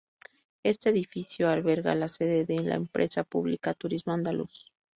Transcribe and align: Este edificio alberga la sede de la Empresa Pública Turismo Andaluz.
Este 0.63 0.89
edificio 0.89 1.47
alberga 1.47 1.93
la 1.93 2.09
sede 2.09 2.45
de 2.47 2.57
la 2.63 2.73
Empresa 2.73 3.23
Pública 3.23 3.75
Turismo 3.75 4.13
Andaluz. 4.13 4.65